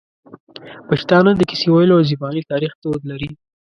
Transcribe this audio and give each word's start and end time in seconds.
پښتانه 0.89 1.31
د 1.35 1.41
کیسې 1.49 1.67
ویلو 1.73 1.97
او 1.97 2.05
زباني 2.11 2.41
تاریخ 2.51 2.71
دود 2.81 3.01
لري. 3.11 3.29